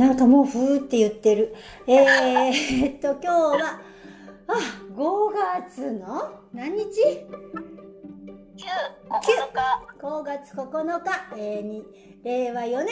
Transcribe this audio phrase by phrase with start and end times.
[0.00, 1.54] なんかもうふーって言ってる。
[1.86, 3.80] えー、 っと、今日は、
[4.46, 4.54] あ、
[4.94, 8.64] 5月の何日 ?9、
[9.10, 9.90] 9日。
[10.00, 11.84] 5月9日、えー、に
[12.24, 12.88] 令和4年、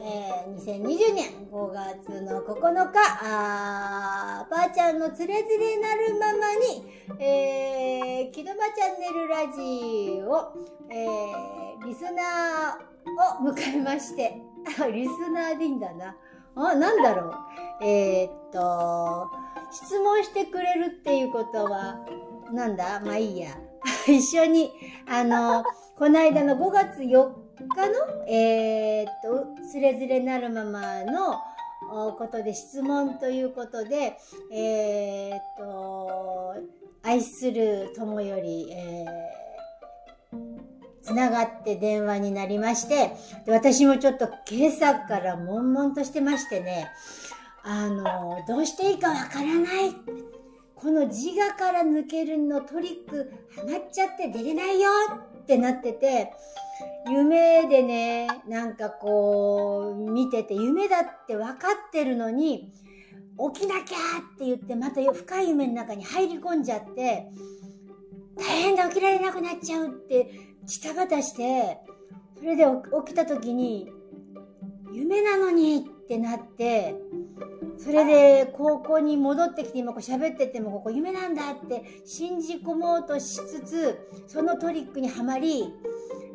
[0.00, 6.86] えー、2020年5月の9日、あばあちゃんのつれづれなるままに、
[7.18, 10.52] えー、木戸場チャンネルラジオ、
[10.88, 14.40] えー、リスナーを迎えまして、
[14.92, 16.16] リスナーでいいんだな。
[16.56, 17.84] あ、なんだろう。
[17.84, 19.30] えー、っと、
[19.72, 21.98] 質問してくれるっていうことは、
[22.52, 23.00] なんだ？
[23.00, 23.56] まあいいや。
[24.06, 24.72] 一緒に、
[25.08, 25.64] あの、
[25.98, 31.38] この間の5月4日の、えー、っと、つれづれなるままの、
[32.18, 34.16] ことで質問ということで、
[34.50, 36.54] えー、っと、
[37.02, 39.43] 愛する友より、えー
[41.04, 43.12] つながって電話になりまして、
[43.44, 46.90] で私もちょっと今朝から悶々としてましてね、
[47.62, 49.94] あの、どうしていいかわからない。
[50.74, 54.90] この自我から抜けるのトリックハマっちゃって出れないよ
[55.42, 56.32] ってなってて、
[57.10, 62.72] 夢でね、なんかこう、見てて、夢だって分かってるのに、
[63.54, 63.96] 起きなきゃ
[64.34, 67.30] って言って、また深い夢の中に入り込んじゃって、
[68.36, 71.78] 大変だ起きられなくなっちゃうってジタバタして、
[72.38, 72.64] それで
[73.06, 73.90] 起きた時に、
[74.92, 76.94] 夢なのにってなって、
[77.78, 85.72] それで高校に戻ってきて今こう喋っててもここ夢なんだって信じ込もうとしつつ、そのトリックにはまり、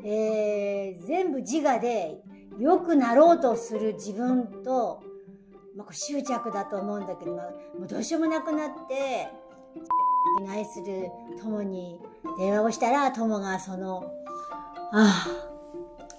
[0.03, 2.22] えー、全部自我で
[2.59, 5.02] 良くなろうとする自分と、
[5.75, 7.45] まあ、こう執着だと思うんだけど、まあ、
[7.77, 9.30] もうどうしようもなくなって、
[10.50, 11.09] 愛する
[11.41, 12.00] 友に
[12.38, 14.11] 電話をしたら、友がその
[14.92, 15.28] あ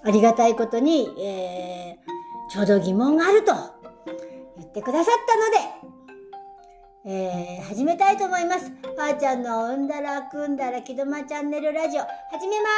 [0.03, 3.53] あ、ありがたいことに、えー、ちょうど疑問があると
[4.57, 8.71] 言ってくださったので、えー、始めたいと思います。
[8.95, 12.69] ばあちゃんのうんだらくんだらきどまチャンネルラジオ、始めま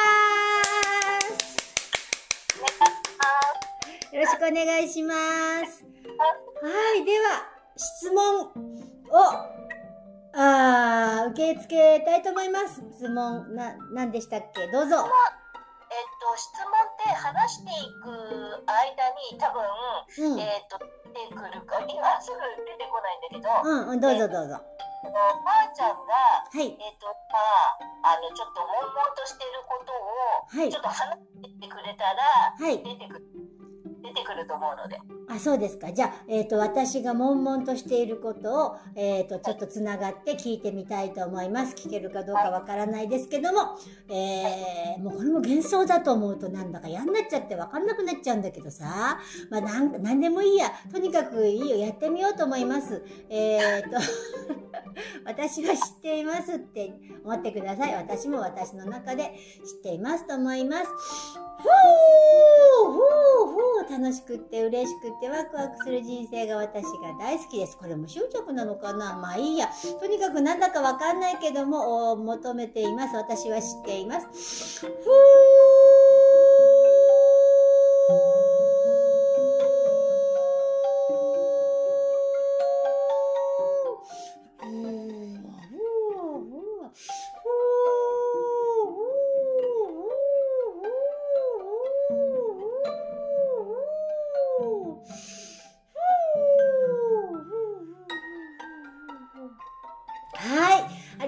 [1.29, 1.53] ーす。
[4.15, 5.19] よろしくお願いします。
[5.19, 8.51] はい、では、質問を、
[10.35, 12.81] あ受け付けたいと思います。
[12.97, 14.67] 質問、な、何でしたっけ？
[14.71, 15.07] どうぞ。
[15.93, 18.09] えっと、質問って話していく
[18.65, 20.81] 間に多分、うん、えっと
[21.13, 24.57] 出てくるか今すぐ出てこないんだけど、うん、うん、どうぞどうぞ。
[25.05, 27.37] ばあちゃんが、はい、えっ、とま
[28.09, 33.42] ああのちょっと悶々としてることを、はい、ちょっと話してくれたら、はい、出てくる。
[34.13, 34.99] 出てくると思うので。
[35.27, 35.91] あ、そうですか。
[35.91, 41.75] じゃあ、えっ、ー、と、私が悶々としていることを、えっ、ー、と、ちょっとつながって聞いてみたいと思います。
[41.75, 43.77] 聞けるかどうかわからないですけども、
[44.09, 49.19] えー、もうこれも幻想だと思うとなんだか嫌になっちゃってわかんなくなっちゃうんだけどさ、
[49.49, 50.71] まあ、なん、なんでもいいや。
[50.91, 51.77] とにかくいいよ。
[51.77, 53.03] やってみようと思います。
[53.29, 53.89] えっ、と、
[55.25, 57.95] 私は知っていますって思ってください。
[57.95, 59.33] 私も私の中で
[59.65, 61.42] 知っていますと思います。
[61.63, 62.99] ふーふー
[63.87, 67.77] ふー楽しくって嬉しくってワクワクする人生が私が大好きです。
[67.77, 69.15] これも執着なのかな？
[69.17, 69.69] まあいいや。
[69.99, 73.15] とにかくなんだかわかんないけども、求めています。
[73.15, 74.85] 私は知っています。
[74.85, 74.89] ふ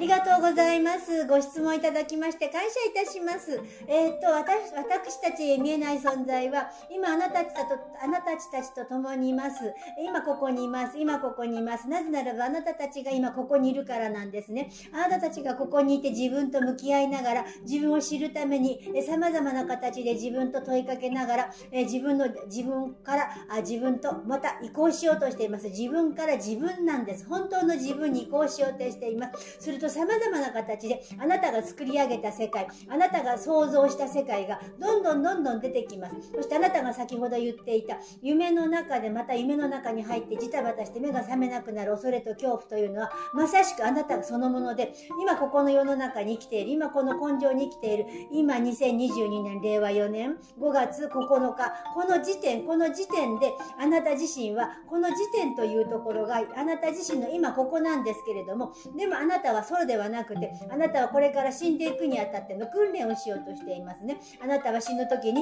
[0.04, 1.26] ーございます。
[1.26, 2.68] ご質問いただきまして感謝
[3.02, 3.62] いたします。
[3.88, 7.62] えー、っと、私、私たち見えない存在は、今あなたたちと、
[8.04, 9.74] あなたたちと共にいます。
[10.06, 11.00] 今ここにいます。
[11.00, 11.88] 今ここにいます。
[11.88, 14.70] なぜならばあなたたちが今ここにいるからなんですね。
[14.94, 25.70] あなたたちがここにいて自分と向き合いながら、自分を知るために、え様々な形で自分と問いかけながら、え自分の、自分からあ、自分とまた移行しようとしています。
[25.70, 27.26] 自分から自分なんです。
[27.28, 29.58] 本当の自分に移行しようとしています。
[29.62, 36.16] すると様々な形で、あなたが作り上げた世界、あなたが想像した世界がどんどんどんどん出てきます。
[36.34, 51.10] そしてあなたが先ほど言っていた夢の中でまた夢の中に入ってジタバタして目が覚めなくなる恐れと恐怖というのはまさしくあなたそのもので今ここの世の中に生きている今この根性に生きている今2022年令和4年5月9
[51.56, 64.16] 日この時点この時点であなた自身はこの時点というところがあなた自身の今ここなんですけれどもでもあなたはそそうではなくてあなたはこれから死んでいくにあたっての訓練をしようとしていますね。
[64.42, 65.42] あなたは死ぬ時に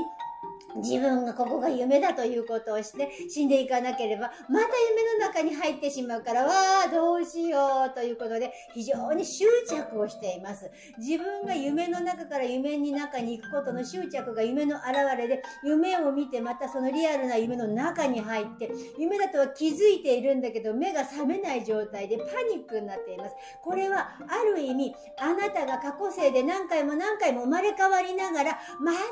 [0.75, 6.51] 自分がここが夢だということをして死んでいかなければ、また夢の中に入ってしまうから、わ
[6.87, 10.71] あ、どうしようということで、非常に執着をしています。
[10.97, 23.35] 自分が夢の中から夢に中に行くことの執着が夢の現れで、夢を見てまたそのリアルな夢の中に入って、夢だとは気づいているんだけど、目が覚めない状態でパニックになっています。
[23.61, 29.09] これは、ある意味、あなたが過去世で何回も何回も生まれ変わりながら、またやっ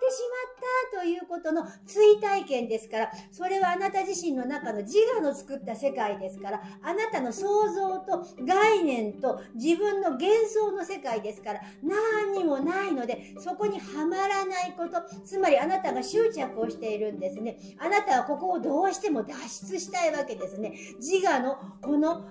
[0.00, 17.58] てしまったということの追体験ですから、それはあなた自身の中の自我の作った世界ですから、あなたの想像と概念と自分の幻想の世界ですから、何にもないので、そこにはまらないこと、つまりあなたが執着をしているんですね。
[17.78, 19.34] あなたはここをどうしても脱
[19.66, 20.74] 出したいわけですね。
[20.98, 22.22] 自我のこの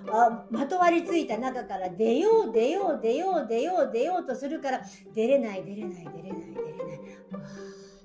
[0.49, 4.81] まとわりついた中から出よう出よう出よう出よう出ようとするから、
[5.13, 6.70] 出れない出れない出れない出れない。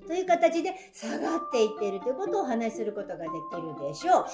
[0.07, 3.29] という形で下がっていっているということをお話しすることができ
[3.61, 4.23] るでしょう。
[4.23, 4.29] ふ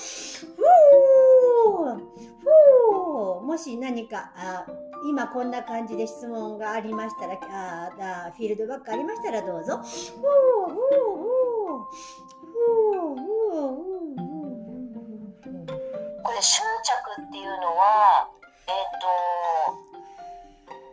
[1.69, 4.65] ーふーもし何かあ
[5.09, 7.33] 今こんな感じで質問がありましたら
[8.27, 9.77] あフィールドバックありましたらどうぞ。
[9.77, 9.93] ふーふー
[10.63, 11.89] ふー
[12.35, 13.93] ふーふー
[16.23, 18.29] これ執着っていうのは
[18.67, 19.93] えっ、ー、と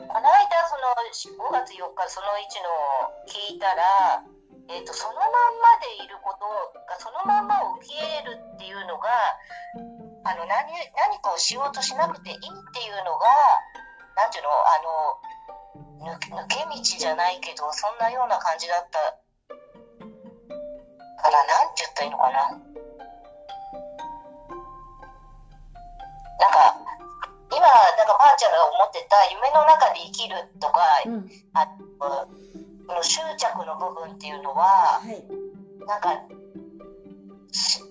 [0.09, 0.27] この間
[0.67, 0.91] その
[1.39, 4.25] 5月4日その1の聞いたら
[4.71, 5.35] えーと、そのまんま
[5.83, 6.47] でいること
[6.87, 9.11] がそのまんまを受け入れるっていうのが
[10.23, 12.55] あの何何かをしようとしなくていいってい
[12.95, 13.27] うのが
[14.15, 14.79] 何ていうのあ
[16.07, 19.19] の抜け道じゃないけどそんなような感じだった
[21.19, 22.47] から何て言ったらいいのかな。
[26.39, 26.79] なんか
[27.51, 31.27] 今なんかばあちゃんが思ってた夢の中で生きるとか、うん、
[31.59, 31.67] あ
[32.91, 35.25] この執着の部分っていうのは、はい、
[35.87, 36.27] なんか
[37.53, 37.85] そ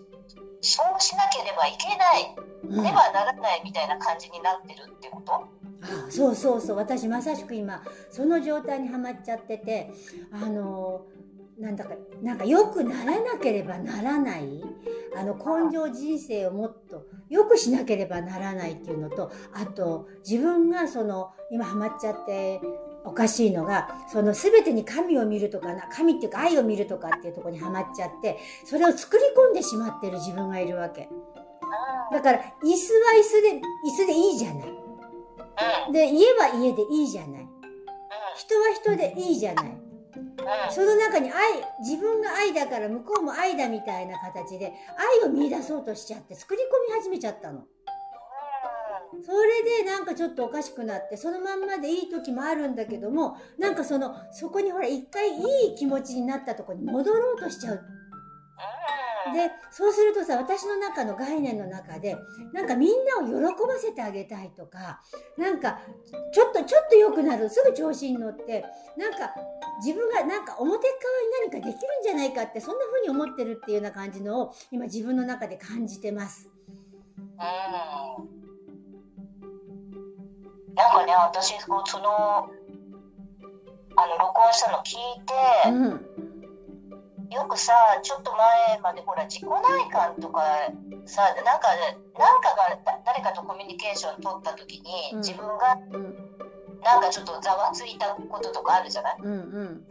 [0.83, 5.33] うしなければいけない、うん、ではならないみたいな感じになってるってこと？
[5.81, 6.75] あそうそうそう。
[6.75, 7.81] 私まさしく今
[8.11, 9.89] その状態にはまっちゃってて
[10.33, 11.05] あの
[11.57, 14.61] なんだかなんか良くならなければならない
[15.15, 22.59] あの根性人生をもっと良くしなければならないっていうのとあと自分がその今ハマっちゃって
[23.09, 31.09] おかしいのが、その全てに神を見るとかな、神っていうか愛を見るとかっていうところにはまっちゃって、それを作り込んでしまってる自分がいるわけ。
[32.11, 34.73] だから、椅子は椅子で、椅子でいいじゃない。
[35.91, 37.47] で、家は家でいいじゃない。
[38.35, 39.77] 人は人でいいじゃない。
[40.71, 44.73] その中に愛、自分が愛だから向こうも愛だみたいな形で
[45.23, 47.63] 愛を見出そうとしちゃって作り込み始めちゃったの。
[49.25, 57.81] それでなんかちょっとおかしくなって、そのまんまでいい時もあるんだけども、なんかその、そこにほら一回いい気持ちになったとこに戻ろうとしちゃう。
[59.33, 62.15] で、そうするとさ、私の中の概念の中で、
[62.53, 65.01] なんかみんなを喜ばせてあげたいとか、
[65.37, 65.79] なんか、
[66.33, 68.65] ちょっと、ちょっと良くなる、すぐ調子に乗って、
[68.97, 69.33] なんか、
[69.85, 76.49] 自分がなんか表側に何かできるんじゃないかって、そんな風に思ってるっていうような感じのを、今自分の中で感じてます。
[80.79, 81.67] うんなんかね私そ
[81.99, 82.49] の
[83.97, 85.35] あの録音したの聞いて、
[85.67, 90.41] うん、よくさちょっと前までほら自己内観とか
[91.05, 91.75] さなんか
[92.15, 95.79] なんかが誰かとコミュニケーション取った時に、自分が、
[96.83, 99.83] なんかちょっとざわついたこととかあるじゃない、うんうん、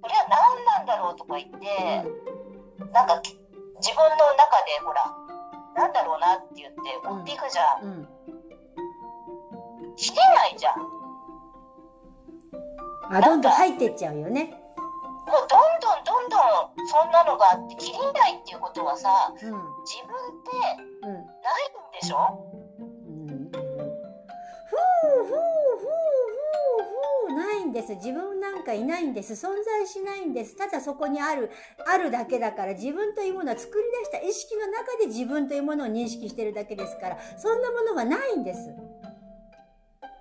[0.00, 3.20] それは何なんだろうとか言って、うん、なんか
[3.80, 5.04] 自分の中でほら
[5.74, 8.39] なんだろうなって言って追っていくじゃん、うん
[10.00, 10.74] 切れないじゃん。
[13.12, 14.56] あ、どんどん入ってっちゃうよね。
[15.26, 16.36] もうどんどんどんど
[16.82, 19.54] んそんなのがあって切れないっていうことはさ、うん、自分っ
[20.42, 20.82] てないん
[22.00, 22.18] でしょ、
[22.80, 23.68] うん、ふうふ
[25.10, 25.86] うふうふう
[27.28, 31.50] ふうないんです自分なんかいないんです存在しないんですただそこにある
[31.86, 38.74] あるだけだから自分というものは作り出した意識の中で自分というものを認識してるだけですからそんなものはないんです。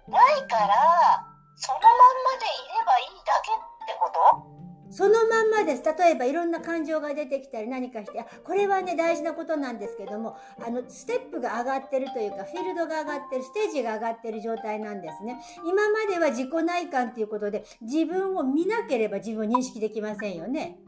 [0.10, 1.26] ないから
[1.56, 1.94] そのまん
[2.26, 4.60] までいればいいだけってこと？
[4.92, 5.84] そのまんまです。
[5.84, 10.36] 例えばいろんな感情が出てきたり何かして、これはね、大事なことなんですけども、
[10.66, 15.40] あの、ステップが上がってるというか、フィールドが上がってる、ステージが上がってる状態なんですね。
[15.64, 20.80] 今までは自己内観ということで、自分を見なければ自分を認識できませんよね。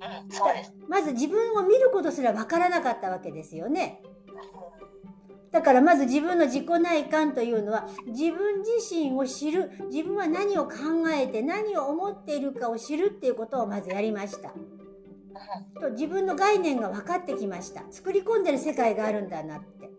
[0.00, 0.72] うん、そうです。
[0.88, 4.00] まず自分を見ることすらわからなかったわけですよね。
[5.52, 10.72] だからまず自分の自己内観というのは自分自身を知る自分は何を考
[11.12, 14.52] えて何を思っているかを知るっていうことをまずやりました。
[15.80, 17.82] と自分の概念が分かってきました。
[17.90, 19.90] 作り込んでる世界があるんだなって。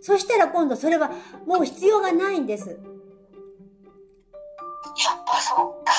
[0.00, 1.10] そしたら今度それは
[1.46, 2.70] もう必要がないんです。
[2.70, 2.78] やっ
[5.26, 5.92] ぱそうか。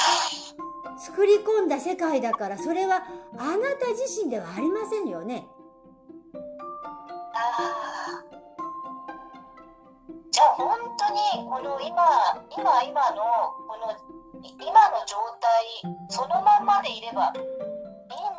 [0.98, 3.04] 作り込んだ世界だからそれは
[3.38, 5.48] あなた自身ではありませんよね
[10.58, 12.02] 本当にこの今
[12.50, 13.22] 今今の
[13.70, 13.94] この
[14.42, 17.44] 今の状態そのままでいればいいん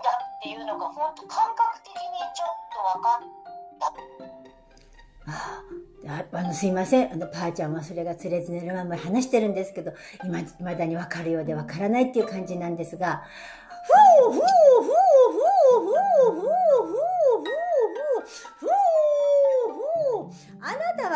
[0.03, 2.03] だっていうのが本当感覚的に
[2.35, 3.29] ちょっと分かっ
[3.79, 5.39] た。
[6.11, 7.13] あ、あのすいません。
[7.13, 9.95] あのパーちゃんはそれがつれず寝るまま話してるんですけどい
[10.61, 13.23] まだに分かるようで分からないっていう感じなんですが
[14.25, 14.89] 「ふうふうふうふ
[15.77, 16.51] うふうふう」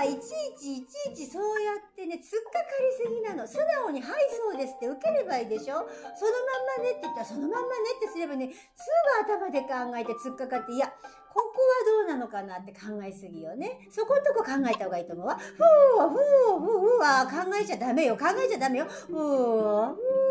[0.04, 0.18] いちい
[0.58, 3.46] ちいちいちそうやってね、突っかかりすぎなの。
[3.46, 7.64] 素直に、はい、そうですって受ければいいでしょそのまんまねって言ったら、そのまんまね
[7.96, 8.88] ってすればね、す
[9.26, 10.92] ぐ頭で考えて突っかかって、いや、
[11.32, 11.62] ここ
[12.02, 13.88] はどうなのかなって考えすぎよね。
[13.90, 15.36] そこんとこ考えた方がいいと思うわ。
[15.36, 18.16] ふー、ふー、ふー、ふー、あ考えちゃダメよ。
[18.16, 18.86] 考えちゃダメよ。
[18.86, 20.21] ふー、ふー。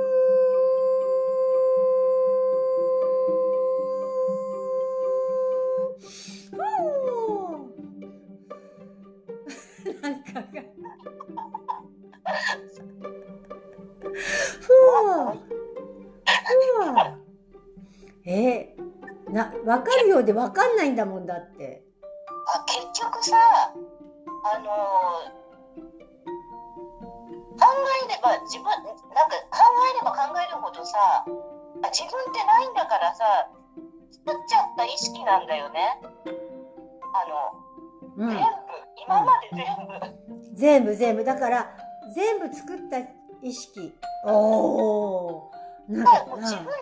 [19.63, 21.83] ー、な、わかるようでわかんないんだもんだって。
[22.53, 23.37] あ、結局さ、
[24.53, 25.41] あのー、
[27.59, 27.67] 考
[28.05, 29.61] えれば、自分、なんか考
[29.93, 30.97] えれば考えるほどさ、
[31.83, 33.49] あ自分ってないんだからさ、
[34.25, 35.99] 作っちゃった意識なんだよね。
[37.13, 38.43] あの、うん、全部、
[39.05, 40.55] 今まで全部。
[40.55, 41.23] 全部全部。
[41.23, 41.75] だから、
[42.15, 42.99] 全部作った
[43.41, 43.93] 意識。
[44.25, 45.51] おお。
[45.87, 46.73] なんか、自分じゃないん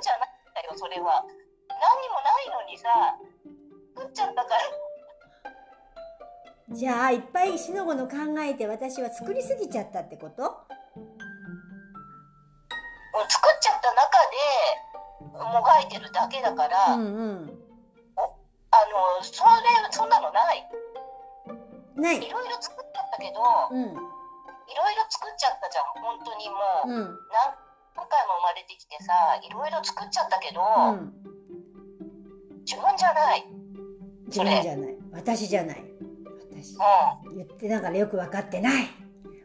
[0.54, 1.24] だよ、それは。
[2.90, 3.62] 何もないのに
[3.94, 4.62] さ、作っちゃったから。
[6.76, 10.44] じゃあ、いっぱいしのごの考えて私は作りすぎちゃったってこと？
[13.28, 14.18] 作っちゃった中
[15.30, 17.64] でもがいてるだけだから、うんうん、
[18.16, 18.78] あ
[19.20, 19.50] の、それ、
[19.92, 20.70] そんなのない。
[21.96, 22.18] ない。
[22.18, 23.42] いろいろ作っちゃったけど、
[23.72, 24.20] うん
[24.70, 31.29] いろいろ作っちゃったじゃん本当にもう、うん、何回も生まれてきてさいろいろ作っちゃったけど、うん、
[32.70, 33.46] 自分じゃない。
[34.28, 34.96] 自分じゃない。
[35.12, 35.84] 私じゃない。
[36.52, 36.76] 私、
[37.26, 38.88] うん、言ってながらよく分かってない。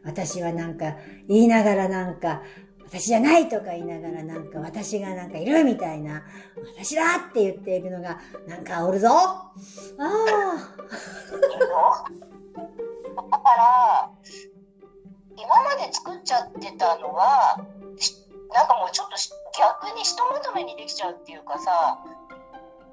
[0.03, 0.95] 私はなんか
[1.27, 2.43] 言いながらなんか
[2.83, 6.23] 私じゃないとか言いながらなんか私がなんかいるみたいな
[6.77, 9.09] 私だって言っているのがなんかおるぞ。
[9.09, 9.49] あ
[9.97, 10.75] あ。
[13.15, 14.11] だから
[15.35, 17.57] 今まで作っちゃってたのは
[18.53, 19.15] なんかもうちょっと
[19.57, 22.05] 逆にひとまとめにできちゃうっていうかさ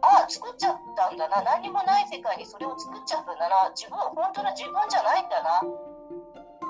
[0.02, 1.42] ああ作っちゃったんだな。
[1.42, 3.70] 何にもない世界にそれを作っちゃったんだな。
[3.74, 5.62] 自分本当の自分じゃないんだな。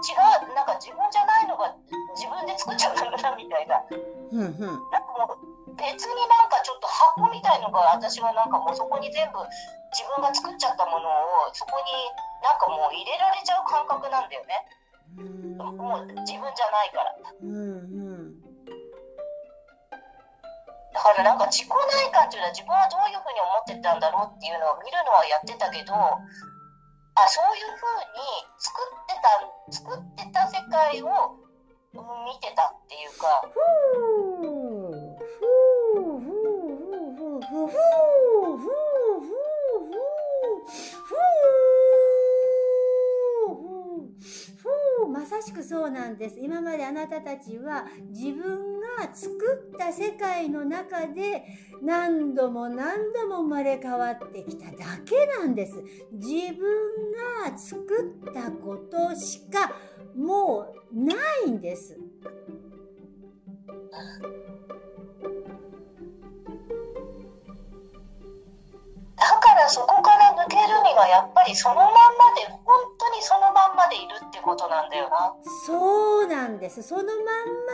[0.03, 1.71] 違うなんか自分じゃないのが
[2.19, 5.39] 自分で作っちゃったんだなみたいな,、うんうん、なんかも
[5.71, 9.39] う別になんかちょっと箱みたいのが私はなんかもうそこに全部
[9.95, 12.11] 自分が作っちゃったものをそこに
[12.43, 14.67] なんかもう入れられちゃう感覚なんだよね。
[15.15, 17.15] もう自分じゃないから。
[17.43, 18.12] うんうん
[20.93, 29.41] だからなんか自己内観というのは自分はどういうふうに思ってたんだろうっていうのを見るのはやってたけどあそういうふうに作ってた
[29.73, 31.37] 作ってた世界を
[31.93, 33.43] 見てたっていうか。
[33.43, 33.59] ふ
[33.99, 34.49] うふ
[35.83, 37.77] うふうふうふうふ
[38.49, 38.92] うふう
[45.23, 46.41] まさしくそうなんです。
[46.41, 51.45] 今まであなたたちは自分が作った世界の中で
[51.81, 55.75] 何度も何度も生まれ変わってきただけなんです。
[56.11, 57.13] 自分
[57.47, 59.71] が作ったことしか
[60.17, 61.15] もうな
[61.47, 61.97] いんです。
[69.17, 70.67] だからそこから抜けるに
[70.99, 71.93] はやっぱりそのまんま
[72.35, 72.61] で本
[72.99, 73.52] 当にその
[73.83, 75.35] までいるってことなんだよな。
[75.67, 76.83] そうなんです。
[76.83, 77.15] そのまん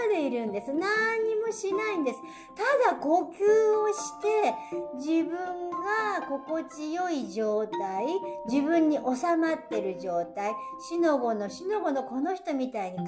[0.08, 0.72] までいるんです。
[0.72, 2.18] 何にもしないんです。
[2.56, 4.54] ただ呼吸をして
[4.96, 8.06] 自分が心地よい状態
[8.48, 10.52] 自分に収まってる状態
[10.88, 13.04] しのごのしのごのこの人みたいに考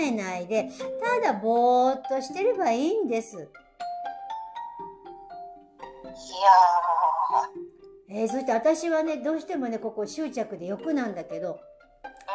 [0.00, 0.70] えないで
[1.22, 3.36] ただぼーっとしてればいいんです。
[3.36, 3.46] いや
[8.12, 11.60] えー、そして私はね、どうしてもね、ここ執着で欲なんだけど、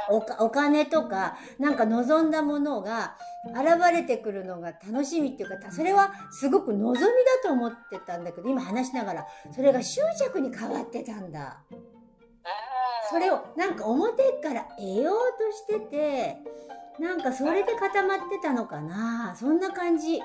[0.10, 7.08] おお金とか、なんか望んだものが現れてくるのが楽しみっていうか、それはすごく望みだ
[7.44, 11.60] と思ってたんだけど、今話しながら、それが執着に変わってたんだ。
[13.10, 16.38] それをなんか表から得ようとしてて、
[17.00, 20.22] なんかそれで固まってたのかなそんな感じ。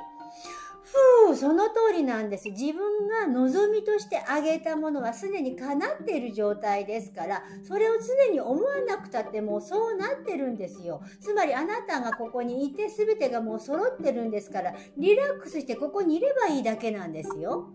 [1.26, 2.50] ふう、その通りなんです。
[2.50, 11.02] 自分が望みとしてあげたものはすでに叶っている状態ですから、それを常に思わなくたってもうそうなってるんですよ。
[11.20, 17.68] つまりあなたがここにいて全てがもう揃ってるんですから、リラックスしてここにいればいいだけなんですよ。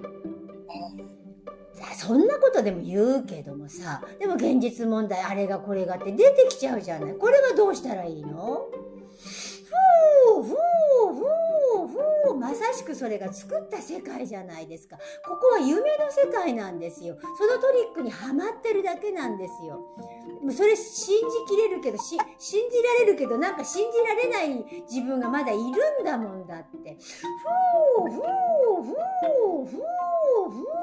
[1.97, 7.13] そんなことでも言うけどもさ、でも現実問題、あれがこれがって出てきちゃうじゃない。
[7.13, 8.67] これはどうしたらいいの？
[10.33, 10.55] ふうふう
[11.13, 11.25] ふう
[11.95, 14.97] ふうまさしくそれが作った世界じゃないですか。
[15.25, 17.17] ここは夢の世界なんですよ。
[17.37, 19.81] そのトリックにはまってるだけなんですよ。
[20.41, 25.63] でもそれ信じきれるけど、信じられるけど、なんか信じられない自分がまだいる
[26.01, 26.97] んだもんだって。
[26.97, 28.21] ふうふう
[28.83, 29.79] ふうふう
[30.49, 30.74] ふう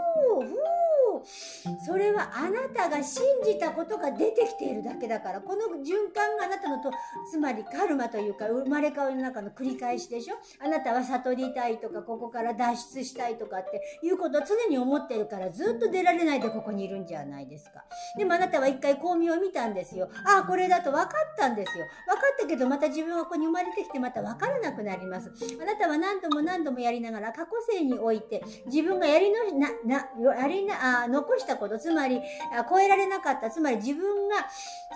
[1.84, 6.90] それはあなたが信じたことが出てきているだけだからこの循環があなたのと
[7.30, 10.36] つまりカルマというか生まれ変わりの中の繰り返しでしょ？
[10.64, 17.84] あなたは悟りたいとかここから脱出したいとかっていうことを常に思ってるからずっと出られないでここにいるんじゃないですか。
[18.16, 20.08] でもあなたは一回光明を見たんですよ。
[20.24, 21.86] ああこれだと分かったんですよ。
[22.06, 25.30] 分かったけどまた自分はここに生まれてきてまた分からなくなります。
[25.60, 30.08] あなたは何度も何度もやりながら過去性において自分がやりのなな
[30.40, 32.20] やりなあ残したこと、つまり、
[32.68, 34.36] 超えられなかった、つまり自分が、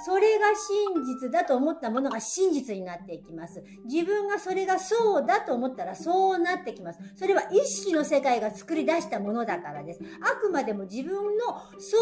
[0.05, 3.63] それが真実だと思ったものが真実になっていきます。
[3.85, 6.99] 自分がそれがそうだと思ったらそうなってきます。
[7.17, 10.01] それは意識の世界が作り出したものだからです。
[10.21, 11.45] あくまでも自分の
[11.79, 11.97] 想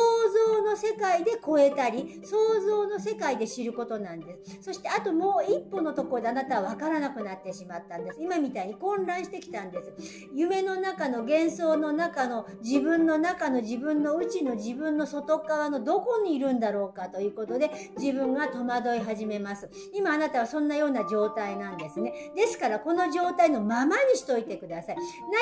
[0.57, 4.63] 像の世界で超えたり、想像の世界で知ることなんです。
[4.63, 8.19] そしてあともう一歩のところであなたは分からなくなってしまったんです。
[8.21, 9.93] 今みたいに混乱してきたんです。
[10.35, 19.69] 夢の中の幻想の中の自分の中の自分のの内の自分の外側のどこにいるんだろうかということで自分が戸惑い始めます。
[19.93, 22.33] 今あなたはそんなような状態なんですね。
[22.37, 24.97] ですからこの状態のままにしといてください。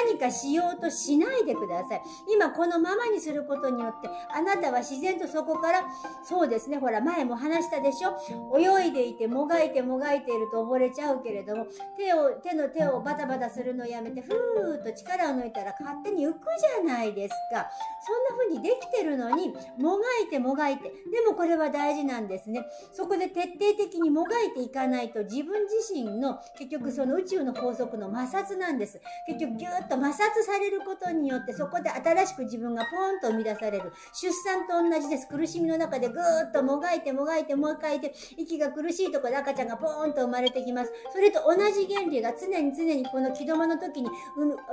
[0.08, 2.02] 何かしようとしないでください。
[2.32, 5.84] 今このままにすることによってあなたは自然とそこから
[6.22, 8.16] そうですね、ほら前も話したでしょ
[8.56, 17.68] 泳いでいてもがいてもがいていると溺れちゃうけれども手を手の手をバタバタするのをやめてふーっと力を抜いたら勝手に浮くじゃないですか。
[18.04, 22.66] そんな風にできてるのに、もがいてもがいて、でもこれは大事なんですね。
[22.92, 29.00] そこで徹底的にもがいていかないと自分自身の結局その宇宙の法則の摩擦なんです。
[29.26, 33.92] 結局ぎゅーっと摩擦されることによってそこで新しく自分がポーンと生み出される。
[34.12, 35.28] 出産と同じです。
[35.28, 40.92] 苦しみの中でぐーっともがいてもがいてもがいて、息が苦しいところで赤ちゃんがポーンと生まれてきます。
[41.12, 44.10] それと同じ原理が常に常にこの気止まの時に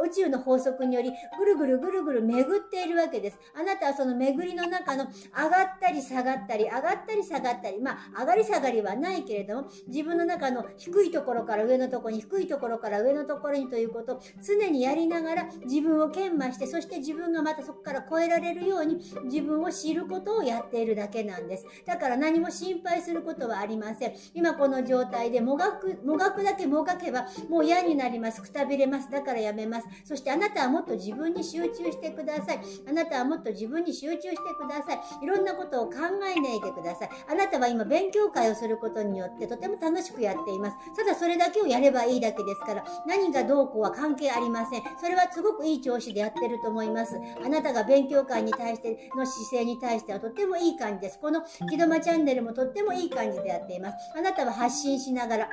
[0.04, 3.19] 宇宙の法則によりぐるぐるぐるぐる巡っているわけです。
[3.22, 21.66] ですあなたはその巡りの中の上がったり下がったり、上がったり下がったり、まあ、上がり下がりはないけれども、自分の中の低いところから上のところに、低いところから上のところにということを常にやりながら自分を研磨して、そして自分がまたそこから超えられるように自分を知ることをやっているだけなんです。
[21.86, 24.14] だから何も心配することはありません。
[24.34, 28.42] 今この状態でもがく、もがくだけもがけばもう嫌になります。
[28.42, 29.10] くたびれます。
[29.10, 29.88] だからやめます。
[30.04, 32.60] そしてあなたはもっと自分に集中してください。
[32.88, 35.24] あなたはもっと自分に集中してください。
[35.24, 35.96] いろんなことを考
[36.36, 37.10] えないでください。
[37.30, 40.78] あなたは今勉強会をすることによってとても楽しくやっています。
[40.96, 44.84] ただそれだけをやればいいだけですから、何がどうこうは関係ありません。
[45.02, 47.20] それはすごくいい調子でやってると思います。
[47.44, 51.20] あなたが勉強会に対しての姿勢に対してはとってもいい感じです。
[51.20, 53.96] この木戸間チャンネルもとってもいい感じでやっています。
[54.18, 55.50] あなたは発信しながら、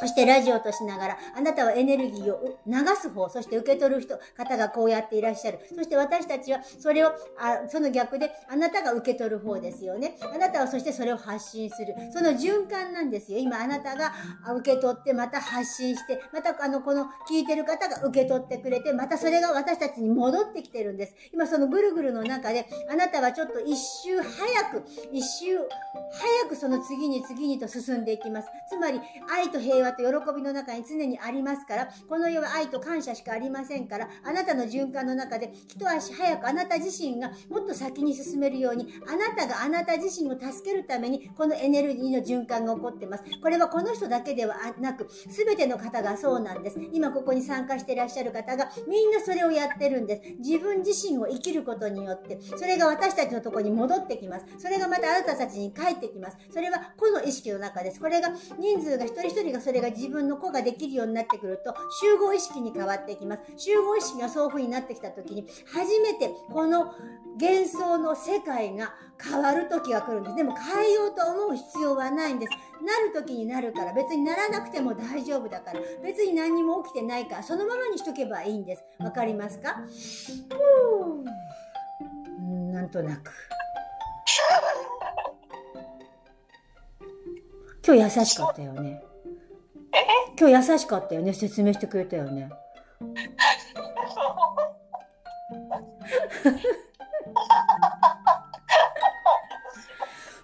[0.00, 5.60] そしてラジオとしながら、あなたはエネルギーを流す方、そして受け取る人、方がこうやっていらっしゃる。
[5.74, 10.16] そして私たちはそれを、あその逆で、あなたが受け取る方ですよね。
[10.34, 11.94] あなたはそしてそれを発信する。
[12.12, 13.38] その循環なんですよ。
[13.38, 14.12] 今あなたが
[14.56, 21.14] 受け取って、また発信して、またあの、この聞いてる方が受け取ってくれて、またそれが私たちに戻ってきてるんです。
[21.32, 25.56] 今そのぐるぐるの中で、あなたはちょっと一周早く、一周
[26.12, 28.48] 早くその次に次にと進んでいきます。
[28.68, 43.24] つまり、愛と平和和と喜びの中に常にありますから、この世は愛と感謝しかありませんから、あなたの循環の中で一足早くあなた自身がもっと先に進めるように、あなたがあなた自身を助けるために、このエネルギーの循環が起こってます。
[43.42, 46.78] これはこの人だけではなく、すべての方がそうなんです。
[46.92, 50.34] 今ここに参加していらっしゃる方が、みんなそれをやってるんです。
[50.38, 54.46] 自分自身を生きることによって、それが私たちのとこに戻ってきます。
[54.58, 56.36] それがまたあなたたちに帰ってきます。
[56.52, 58.00] それは個の意識の中です。
[58.00, 63.42] これが人数が一人一人がそれれが自分の子ができるようになってくると、集合意識に変わっていきます。
[63.56, 66.94] 集合意識がそういう風になってきた時に、初めてこの
[67.40, 70.36] 幻想の世界が変わる時が来るんです。
[70.36, 72.52] でも変えようと思う必要はないんです。
[72.82, 78.84] なる時になるから、別にならなくても大丈夫だから、別に何にも起きてないから、そのままにしとけばいいんです。
[79.00, 79.80] わかりますか？
[79.80, 83.32] ふーなんとなく。
[87.86, 89.04] 今日優しかったよね。
[90.38, 91.32] 今日優しかったよね。
[91.32, 92.50] 説明してくれたよね。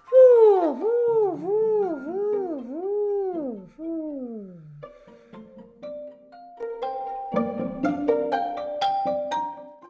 [0.05, 0.15] ふ
[0.71, 1.00] うふう。